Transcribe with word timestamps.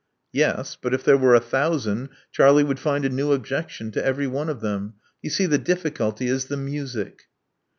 Yes; 0.33 0.75
but 0.81 0.95
if 0.95 1.03
there 1.03 1.15
were 1.15 1.35
a 1.35 1.39
thousand, 1.39 2.09
Charlie 2.31 2.63
would 2.63 2.79
find 2.79 3.05
a 3.05 3.09
new 3.09 3.33
objection 3.33 3.91
to 3.91 4.03
every 4.03 4.25
one 4.25 4.49
of 4.49 4.59
them. 4.59 4.95
You 5.21 5.29
see 5.29 5.45
the 5.45 5.59
diflSculty 5.59 6.27
is 6.27 6.45
the 6.45 6.57
music." 6.57 7.25